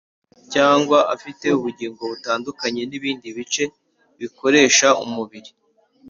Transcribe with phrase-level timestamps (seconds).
[0.53, 3.63] cyangwa afite ubugingo butandukanye n’ibindi bice
[4.19, 5.51] bikoresha umubiri?